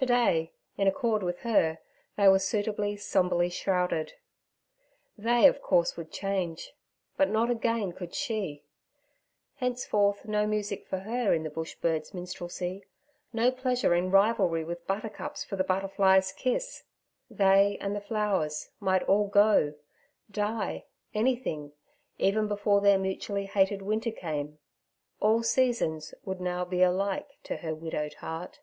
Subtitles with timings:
[0.00, 1.80] To day, in accord with her,
[2.16, 4.12] they were suitably, sombrely shrouded.
[5.16, 6.72] They, of course, would change,
[7.16, 8.62] but not again could she;
[9.56, 12.84] henceforth no music for her in the Bush birds' minstrelsy,
[13.32, 16.84] no pleasure in rivalry with buttercups for the butterflies' kiss.
[17.28, 19.74] They and the flowers might all go,
[20.30, 21.72] die, anything,
[22.18, 24.60] even before their mutually hated winter came;
[25.18, 28.60] all seasons would now be alike to her widowed heart.